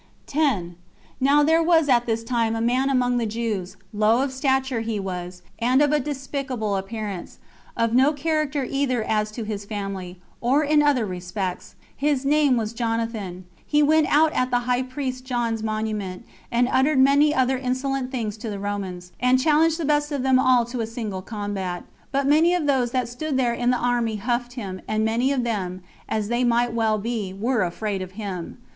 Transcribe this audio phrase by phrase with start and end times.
[0.25, 0.77] 10.
[1.19, 4.99] Now there was at this time a man among the Jews, low of stature he
[4.99, 7.37] was, and of a despicable appearance;
[7.77, 12.73] of no character either as to his family, or in other respects: his name was
[12.73, 13.45] Jonathan.
[13.63, 18.37] He went out at the high priest John's monument, and uttered many other insolent things
[18.37, 21.83] to the Romans, and challenged the best of them all to a single combat.
[22.11, 25.43] But many of those that stood there in the army huffed him, and many of
[25.43, 28.57] them [as they might well be] were afraid of him.